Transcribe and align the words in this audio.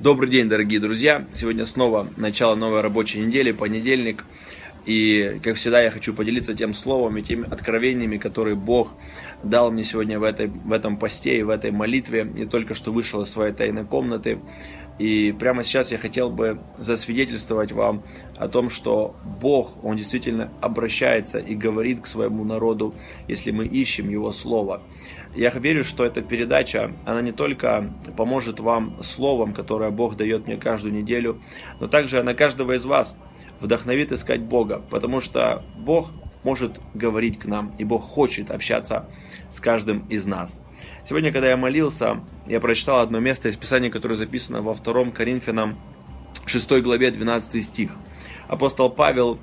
Добрый 0.00 0.30
день, 0.30 0.48
дорогие 0.48 0.78
друзья! 0.78 1.26
Сегодня 1.34 1.64
снова 1.64 2.06
начало 2.16 2.54
новой 2.54 2.82
рабочей 2.82 3.18
недели, 3.18 3.50
понедельник. 3.50 4.24
И, 4.88 5.38
как 5.44 5.56
всегда, 5.56 5.82
я 5.82 5.90
хочу 5.90 6.14
поделиться 6.14 6.54
тем 6.54 6.72
словом 6.72 7.18
и 7.18 7.22
теми 7.22 7.46
откровениями, 7.46 8.16
которые 8.16 8.56
Бог 8.56 8.94
дал 9.42 9.70
мне 9.70 9.84
сегодня 9.84 10.18
в, 10.18 10.22
этой, 10.22 10.46
в 10.46 10.72
этом 10.72 10.96
посте 10.96 11.38
и 11.38 11.42
в 11.42 11.50
этой 11.50 11.72
молитве. 11.72 12.24
Не 12.24 12.46
только 12.46 12.74
что 12.74 12.90
вышел 12.90 13.20
из 13.20 13.28
своей 13.28 13.52
тайной 13.52 13.84
комнаты. 13.84 14.38
И 14.98 15.36
прямо 15.38 15.62
сейчас 15.62 15.92
я 15.92 15.98
хотел 15.98 16.30
бы 16.30 16.58
засвидетельствовать 16.78 17.70
вам 17.70 18.02
о 18.38 18.48
том, 18.48 18.70
что 18.70 19.14
Бог, 19.24 19.84
Он 19.84 19.98
действительно 19.98 20.50
обращается 20.62 21.38
и 21.38 21.54
говорит 21.54 22.00
к 22.00 22.06
своему 22.06 22.44
народу, 22.44 22.94
если 23.28 23.50
мы 23.50 23.66
ищем 23.66 24.08
Его 24.08 24.32
Слово. 24.32 24.82
Я 25.36 25.50
верю, 25.50 25.84
что 25.84 26.06
эта 26.06 26.22
передача, 26.22 26.92
она 27.04 27.20
не 27.20 27.32
только 27.32 27.92
поможет 28.16 28.58
вам 28.58 29.02
словом, 29.02 29.52
которое 29.52 29.90
Бог 29.90 30.16
дает 30.16 30.46
мне 30.46 30.56
каждую 30.56 30.94
неделю, 30.94 31.42
но 31.78 31.88
также 31.88 32.18
она 32.18 32.32
каждого 32.32 32.72
из 32.72 32.86
вас 32.86 33.16
вдохновит 33.60 34.12
искать 34.12 34.40
Бога, 34.40 34.82
потому 34.90 35.20
что 35.20 35.64
Бог 35.76 36.10
может 36.44 36.80
говорить 36.94 37.38
к 37.38 37.46
нам, 37.46 37.74
и 37.78 37.84
Бог 37.84 38.02
хочет 38.02 38.50
общаться 38.50 39.08
с 39.50 39.60
каждым 39.60 40.06
из 40.08 40.26
нас. 40.26 40.60
Сегодня, 41.04 41.32
когда 41.32 41.48
я 41.48 41.56
молился, 41.56 42.20
я 42.46 42.60
прочитал 42.60 43.00
одно 43.00 43.18
место 43.18 43.48
из 43.48 43.56
Писания, 43.56 43.90
которое 43.90 44.14
записано 44.14 44.62
во 44.62 44.74
2 44.74 45.10
Коринфянам 45.10 45.78
6 46.46 46.70
главе 46.82 47.10
12 47.10 47.64
стих. 47.64 47.92
Апостол 48.46 48.88
Павел, 48.90 49.38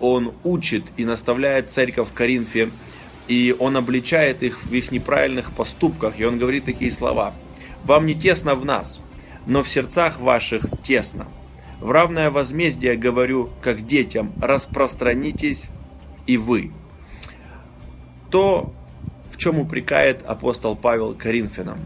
он 0.00 0.34
учит 0.42 0.84
и 0.96 1.04
наставляет 1.04 1.70
церковь 1.70 2.08
в 2.08 2.12
Коринфе 2.12 2.70
и 3.28 3.54
он 3.58 3.76
обличает 3.76 4.42
их 4.42 4.62
в 4.62 4.72
их 4.72 4.90
неправильных 4.90 5.52
поступках, 5.52 6.18
и 6.18 6.24
он 6.24 6.38
говорит 6.38 6.64
такие 6.64 6.90
слова. 6.90 7.34
«Вам 7.84 8.06
не 8.06 8.14
тесно 8.14 8.54
в 8.54 8.64
нас, 8.64 9.00
но 9.46 9.62
в 9.62 9.68
сердцах 9.68 10.20
ваших 10.20 10.66
тесно. 10.82 11.26
В 11.82 11.90
равное 11.90 12.30
возмездие 12.30 12.94
говорю, 12.94 13.50
как 13.60 13.84
детям, 13.84 14.32
распространитесь 14.40 15.68
и 16.28 16.36
вы». 16.36 16.70
То, 18.30 18.72
в 19.32 19.36
чем 19.36 19.58
упрекает 19.58 20.22
апостол 20.22 20.76
Павел 20.76 21.12
Коринфянам. 21.14 21.80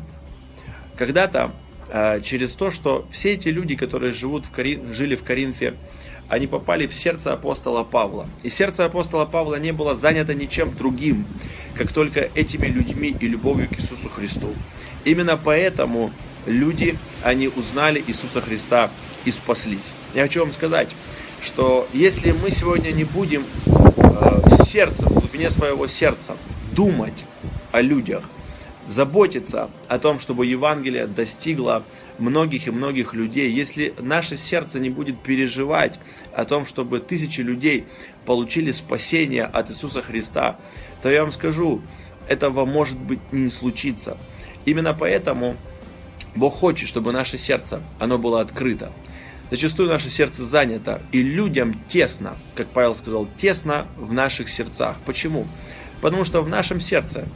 Когда-то 0.99 1.55
э, 1.89 2.21
через 2.21 2.55
то, 2.55 2.71
что 2.71 3.07
все 3.11 3.33
эти 3.33 3.49
люди, 3.49 3.75
которые 3.75 4.13
живут 4.13 4.45
в 4.45 4.51
Корин... 4.51 4.93
жили 4.93 5.17
в 5.17 5.25
Коринфе, 5.25 5.75
они 6.29 6.47
попали 6.47 6.87
в 6.87 6.93
сердце 6.95 7.33
апостола 7.33 7.83
Павла. 7.83 8.29
И 8.43 8.51
сердце 8.51 8.85
апостола 8.85 9.25
Павла 9.25 9.55
не 9.57 9.73
было 9.73 9.95
занято 9.95 10.35
ничем 10.35 10.77
другим, 10.77 11.25
как 11.75 11.91
только 11.91 12.29
этими 12.35 12.67
людьми 12.67 13.17
и 13.19 13.27
любовью 13.27 13.69
к 13.69 13.79
Иисусу 13.79 14.11
Христу. 14.11 14.55
Именно 15.05 15.39
поэтому 15.39 16.11
люди, 16.45 16.99
они 17.23 17.49
узнали 17.49 18.05
Иисуса 18.07 18.43
Христа 18.43 18.91
и 19.27 19.31
спаслись. 19.31 19.93
Я 20.15 20.23
хочу 20.23 20.41
вам 20.41 20.53
сказать, 20.53 20.89
что 21.43 21.87
если 21.93 22.33
мы 22.33 22.51
сегодня 22.51 22.93
не 22.93 23.05
будем 23.05 23.45
э, 23.67 23.71
в 23.97 24.65
сердце, 24.65 25.07
в 25.07 25.13
глубине 25.13 25.51
своего 25.51 25.87
сердца 25.89 26.37
думать 26.73 27.25
о 27.73 27.83
людях, 27.83 28.23
заботиться 28.89 29.69
о 29.89 29.99
том, 29.99 30.19
чтобы 30.19 30.47
Евангелие 30.47 31.07
достигло 31.07 31.85
многих 32.19 32.69
и 32.69 32.71
многих 32.71 33.15
людей, 33.15 33.51
если 33.51 33.95
наше 33.99 34.37
сердце 34.37 34.79
не 34.79 34.91
будет 34.91 35.21
переживать 35.21 35.99
о 36.33 36.45
том, 36.45 36.65
чтобы 36.65 37.01
тысячи 37.01 37.41
людей 37.41 37.87
получили 38.25 38.71
спасение 38.71 39.45
от 39.45 39.71
Иисуса 39.71 40.03
Христа, 40.03 40.59
то 41.03 41.11
я 41.11 41.23
вам 41.23 41.33
скажу, 41.33 41.83
этого 42.29 42.65
может 42.65 42.99
быть 42.99 43.21
не 43.33 43.49
случиться. 43.49 44.17
Именно 44.65 44.95
поэтому 44.95 45.57
Бог 46.35 46.55
хочет, 46.55 46.89
чтобы 46.89 47.13
наше 47.13 47.39
сердце, 47.39 47.83
оно 47.99 48.19
было 48.19 48.41
открыто. 48.41 48.93
Зачастую 49.51 49.89
наше 49.89 50.11
сердце 50.11 50.45
занято, 50.45 51.01
и 51.13 51.23
людям 51.23 51.81
тесно, 51.89 52.37
как 52.55 52.67
Павел 52.69 52.95
сказал, 52.95 53.29
тесно 53.37 53.87
в 53.97 54.13
наших 54.13 54.49
сердцах. 54.49 54.97
Почему? 55.05 55.47
Потому 56.01 56.25
что 56.25 56.43
в 56.43 56.49
нашем 56.49 56.81
сердце 56.81 57.27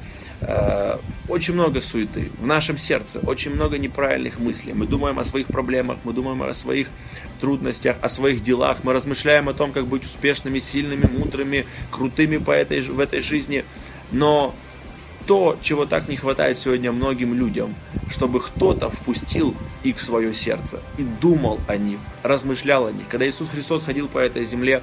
Э, 0.43 0.97
очень 1.29 1.55
много 1.55 1.83
суеты 1.83 2.31
в 2.39 2.47
нашем 2.47 2.79
сердце, 2.79 3.21
очень 3.21 3.53
много 3.53 3.79
неправильных 3.79 4.39
мыслей. 4.39 4.73
Мы 4.73 4.87
думаем 4.87 5.19
о 5.19 5.25
своих 5.25 5.49
проблемах, 5.49 5.99
мы 6.05 6.13
думаем 6.13 6.43
о 6.43 6.55
своих 6.55 6.89
трудностях, 7.41 7.97
о 8.01 8.09
своих 8.09 8.43
делах, 8.43 8.79
мы 8.83 8.95
размышляем 8.95 9.49
о 9.49 9.55
том, 9.55 9.71
как 9.73 9.87
быть 9.87 10.05
успешными, 10.05 10.59
сильными, 10.59 11.05
мудрыми, 11.07 11.67
крутыми 11.91 12.39
по 12.39 12.53
этой, 12.53 12.81
в 12.81 12.99
этой 13.01 13.21
жизни. 13.21 13.65
Но 14.13 14.55
то, 15.27 15.57
чего 15.61 15.87
так 15.87 16.09
не 16.09 16.17
хватает 16.17 16.59
сегодня 16.59 16.93
многим 16.93 17.35
людям, 17.35 17.75
чтобы 18.09 18.41
кто-то 18.41 18.91
впустил 18.91 19.55
их 19.83 19.97
в 19.99 20.03
свое 20.03 20.35
сердце 20.35 20.81
и 20.99 21.03
думал 21.03 21.61
о 21.69 21.77
них, 21.77 21.99
размышлял 22.23 22.87
о 22.87 22.93
них. 22.93 23.07
Когда 23.09 23.29
Иисус 23.29 23.49
Христос 23.49 23.85
ходил 23.85 24.09
по 24.09 24.19
этой 24.19 24.45
земле, 24.45 24.83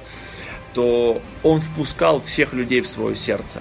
то 0.74 1.20
Он 1.42 1.60
впускал 1.60 2.20
всех 2.20 2.52
людей 2.52 2.80
в 2.80 2.88
свое 2.88 3.16
сердце. 3.16 3.60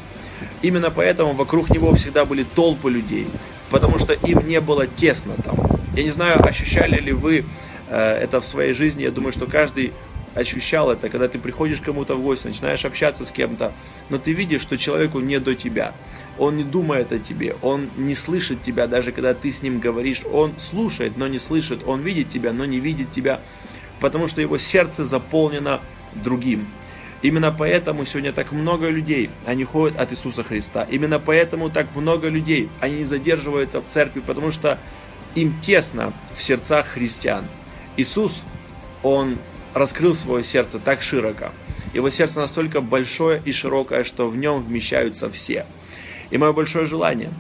Именно 0.62 0.92
поэтому 0.92 1.34
вокруг 1.34 1.70
него 1.70 1.94
всегда 1.94 2.26
были 2.26 2.44
толпы 2.44 2.90
людей, 2.90 3.28
потому 3.70 4.00
что 4.00 4.14
им 4.14 4.48
не 4.48 4.62
было 4.62 4.88
тесно 4.88 5.34
там. 5.44 5.58
Я 5.96 6.04
не 6.04 6.12
знаю, 6.12 6.46
ощущали 6.46 7.00
ли 7.02 7.12
вы 7.12 7.46
э, 7.90 7.98
это 7.98 8.40
в 8.40 8.46
своей 8.46 8.74
жизни, 8.74 9.04
я 9.04 9.12
думаю, 9.12 9.32
что 9.32 9.48
каждый 9.48 9.94
ощущал 10.38 10.92
это, 10.92 11.10
когда 11.10 11.28
ты 11.28 11.40
приходишь 11.40 11.82
кому-то 11.82 12.16
в 12.16 12.22
гости, 12.22 12.48
начинаешь 12.48 12.86
общаться 12.86 13.26
с 13.26 13.32
кем-то, 13.32 13.74
но 14.10 14.20
ты 14.20 14.34
видишь, 14.34 14.62
что 14.62 14.78
человеку 14.78 15.20
не 15.20 15.40
до 15.40 15.56
тебя. 15.56 15.94
Он 16.38 16.56
не 16.56 16.64
думает 16.64 17.12
о 17.12 17.18
тебе, 17.18 17.56
он 17.64 17.90
не 17.98 18.14
слышит 18.14 18.62
тебя, 18.62 18.86
даже 18.88 19.12
когда 19.12 19.34
ты 19.34 19.52
с 19.52 19.64
ним 19.64 19.80
говоришь. 19.80 20.22
Он 20.32 20.54
слушает, 20.60 21.18
но 21.18 21.28
не 21.28 21.40
слышит, 21.40 21.82
он 21.88 22.02
видит 22.02 22.30
тебя, 22.30 22.54
но 22.54 22.66
не 22.66 22.80
видит 22.80 23.12
тебя, 23.12 23.40
потому 24.00 24.28
что 24.28 24.40
его 24.40 24.60
сердце 24.60 25.04
заполнено 25.06 25.82
другим. 26.14 26.68
Именно 27.24 27.52
поэтому 27.52 28.06
сегодня 28.06 28.32
так 28.32 28.52
много 28.52 28.90
людей, 28.90 29.32
они 29.46 29.64
ходят 29.64 30.00
от 30.00 30.12
Иисуса 30.12 30.44
Христа. 30.44 30.84
Именно 30.84 31.20
поэтому 31.20 31.72
так 31.72 31.96
много 31.96 32.30
людей, 32.30 32.70
они 32.80 32.98
не 32.98 33.06
задерживаются 33.06 33.82
в 33.82 33.88
церкви, 33.88 34.20
потому 34.20 34.52
что 34.52 34.78
им 35.34 35.60
тесно 35.62 36.14
в 36.36 36.44
сердцах 36.44 36.86
христиан. 36.86 37.46
Иисус, 37.98 38.44
Он 39.02 39.38
раскрыл 39.78 40.16
свое 40.16 40.44
сердце 40.44 40.80
так 40.80 41.02
широко. 41.02 41.52
Его 41.94 42.10
сердце 42.10 42.40
настолько 42.40 42.82
большое 42.82 43.42
и 43.44 43.52
широкое, 43.52 44.04
что 44.04 44.30
в 44.30 44.38
нем 44.38 44.64
вмещаются 44.64 45.30
все. 45.30 45.66
И 46.30 46.38
мое 46.38 46.54
большое 46.54 46.86
желание, 46.86 47.32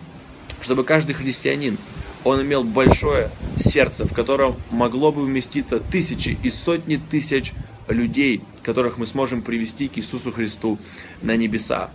чтобы 0.61 0.83
каждый 0.83 1.13
христианин, 1.13 1.77
он 2.23 2.41
имел 2.41 2.63
большое 2.63 3.29
сердце, 3.59 4.05
в 4.05 4.13
котором 4.13 4.55
могло 4.69 5.11
бы 5.11 5.23
вместиться 5.23 5.79
тысячи 5.79 6.37
и 6.43 6.49
сотни 6.49 6.97
тысяч 6.97 7.53
людей, 7.87 8.41
которых 8.63 8.97
мы 8.97 9.07
сможем 9.07 9.41
привести 9.41 9.87
к 9.87 9.97
Иисусу 9.97 10.31
Христу 10.31 10.77
на 11.21 11.35
небеса. 11.35 11.89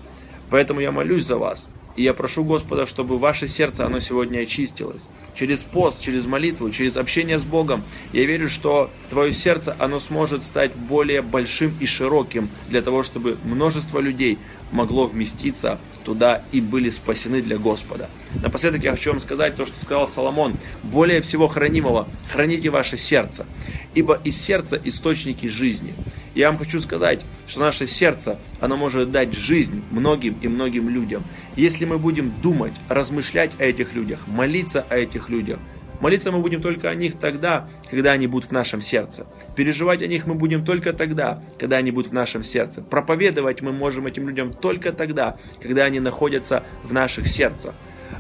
Поэтому 0.51 0.81
я 0.81 0.93
молюсь 0.93 1.27
за 1.27 1.37
вас. 1.37 1.69
И 1.97 2.03
я 2.03 2.15
прошу 2.15 2.45
Господа, 2.45 2.87
чтобы 2.87 3.19
ваше 3.19 3.49
сердце, 3.49 3.85
оно 3.85 4.01
сегодня 4.01 4.41
очистилось. 4.41 5.03
Через 5.35 5.63
пост, 5.63 6.01
через 6.01 6.25
молитву, 6.25 6.71
через 6.71 6.97
общение 6.97 7.39
с 7.39 7.45
Богом. 7.45 7.85
Я 8.13 8.25
верю, 8.25 8.49
что 8.49 8.91
твое 9.11 9.33
сердце, 9.33 9.77
оно 9.79 10.01
сможет 10.01 10.43
стать 10.43 10.75
более 10.75 11.23
большим 11.23 11.77
и 11.81 11.87
широким 11.87 12.49
для 12.69 12.83
того, 12.83 13.03
чтобы 13.03 13.37
множество 13.45 14.01
людей 14.01 14.39
могло 14.73 15.07
вместиться 15.07 15.79
туда 16.05 16.43
и 16.51 16.61
были 16.61 16.91
спасены 16.91 17.43
для 17.43 17.59
Господа. 17.59 18.09
Напоследок 18.43 18.83
я 18.83 18.93
хочу 18.93 19.11
вам 19.11 19.21
сказать 19.21 19.55
то, 19.55 19.67
что 19.67 19.79
сказал 19.79 20.09
Соломон. 20.09 20.57
Более 20.83 21.21
всего 21.21 21.47
хранимого, 21.47 22.09
храните 22.31 22.71
ваше 22.71 22.97
сердце, 22.97 23.47
ибо 23.95 24.21
из 24.25 24.41
сердца 24.41 24.81
источники 24.83 25.47
жизни. 25.47 25.95
Я 26.35 26.51
вам 26.51 26.59
хочу 26.59 26.81
сказать, 26.81 27.21
что 27.47 27.61
наше 27.61 27.87
сердце, 27.87 28.39
оно 28.61 28.77
может 28.77 29.11
дать 29.11 29.35
жизнь 29.35 29.83
многим 29.91 30.37
и 30.41 30.49
многим 30.49 30.89
людям. 30.89 31.23
Если 31.57 31.85
мы 31.85 31.99
будем 31.99 32.33
думать, 32.43 32.73
размышлять 32.89 33.61
о 33.61 33.65
этих 33.65 33.95
людях, 33.95 34.21
молиться 34.27 34.85
о 34.89 34.97
этих 34.97 35.29
людях, 35.29 35.59
Молиться 36.03 36.33
мы 36.33 36.41
будем 36.41 36.61
только 36.61 36.91
о 36.91 36.97
них 36.97 37.17
тогда, 37.17 37.69
когда 37.89 38.11
они 38.11 38.27
будут 38.27 38.51
в 38.51 38.53
нашем 38.53 38.83
сердце. 38.83 39.25
Переживать 39.55 40.03
о 40.03 40.09
них 40.09 40.27
мы 40.27 40.35
будем 40.35 40.65
только 40.65 40.93
тогда, 40.93 41.41
когда 41.61 41.77
они 41.77 41.93
будут 41.93 42.11
в 42.11 42.13
нашем 42.13 42.43
сердце. 42.43 42.83
Проповедовать 42.83 43.63
мы 43.63 43.73
можем 43.73 44.09
этим 44.09 44.29
людям 44.29 44.53
только 44.53 44.93
тогда, 44.93 45.37
когда 45.61 45.85
они 45.85 46.01
находятся 46.01 46.65
в 46.83 46.93
наших 46.93 47.29
сердцах. 47.29 47.77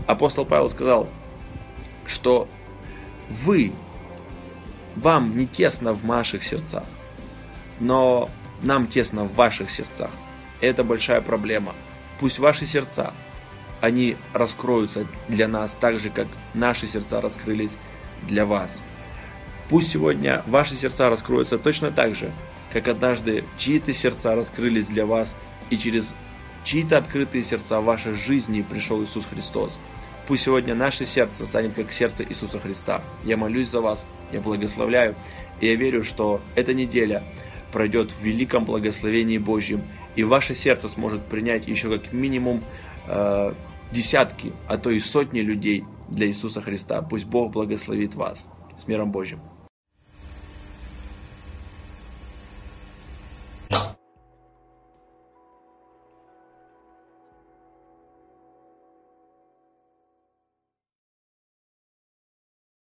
Апостол 0.06 0.46
Павел 0.46 0.70
сказал, 0.70 1.08
что 2.06 2.46
вы, 3.28 3.72
вам 4.94 5.36
не 5.36 5.48
тесно 5.48 5.92
в 5.92 6.04
наших 6.04 6.44
сердцах, 6.44 6.84
но 7.82 8.30
нам 8.62 8.86
тесно 8.86 9.24
в 9.24 9.34
ваших 9.34 9.70
сердцах. 9.70 10.10
Это 10.60 10.84
большая 10.84 11.20
проблема. 11.20 11.74
Пусть 12.20 12.38
ваши 12.38 12.64
сердца 12.64 13.12
они 13.80 14.16
раскроются 14.32 15.06
для 15.26 15.48
нас 15.48 15.76
так 15.78 15.98
же, 15.98 16.08
как 16.08 16.28
наши 16.54 16.86
сердца 16.86 17.20
раскрылись 17.20 17.76
для 18.28 18.46
вас. 18.46 18.80
Пусть 19.68 19.90
сегодня 19.90 20.42
ваши 20.46 20.76
сердца 20.76 21.10
раскроются 21.10 21.58
точно 21.58 21.90
так 21.90 22.14
же, 22.14 22.30
как 22.72 22.86
однажды 22.86 23.44
чьи-то 23.56 23.92
сердца 23.92 24.36
раскрылись 24.36 24.86
для 24.86 25.04
вас, 25.04 25.34
и 25.68 25.76
через 25.76 26.14
чьи-то 26.62 26.98
открытые 26.98 27.42
сердца 27.42 27.80
в 27.80 27.84
вашей 27.84 28.12
жизни 28.12 28.62
пришел 28.62 29.02
Иисус 29.02 29.26
Христос. 29.26 29.80
Пусть 30.28 30.44
сегодня 30.44 30.76
наше 30.76 31.04
сердце 31.04 31.46
станет 31.46 31.74
как 31.74 31.90
сердце 31.90 32.22
Иисуса 32.22 32.60
Христа. 32.60 33.02
Я 33.24 33.36
молюсь 33.36 33.68
за 33.68 33.80
вас 33.80 34.06
я 34.32 34.40
благословляю. 34.40 35.14
И 35.60 35.66
я 35.66 35.76
верю, 35.76 36.02
что 36.02 36.40
эта 36.56 36.74
неделя 36.74 37.22
пройдет 37.72 38.10
в 38.10 38.22
великом 38.22 38.64
благословении 38.64 39.38
Божьем, 39.38 39.82
и 40.14 40.24
ваше 40.24 40.54
сердце 40.54 40.88
сможет 40.88 41.24
принять 41.26 41.66
еще 41.66 41.88
как 41.88 42.12
минимум 42.12 42.62
э, 43.08 43.52
десятки, 43.90 44.52
а 44.68 44.76
то 44.76 44.90
и 44.90 45.00
сотни 45.00 45.40
людей 45.40 45.84
для 46.08 46.26
Иисуса 46.26 46.60
Христа. 46.60 47.02
Пусть 47.02 47.26
Бог 47.26 47.52
благословит 47.52 48.14
вас. 48.14 48.48
С 48.76 48.86
миром 48.86 49.10
Божьим. 49.10 49.40